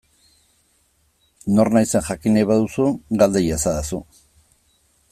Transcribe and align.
Nor 1.59 1.69
naizen 1.77 2.05
jakin 2.07 2.35
nahi 2.39 2.49
baduzu, 2.53 2.89
galde 3.23 3.47
iezadazu. 3.49 4.05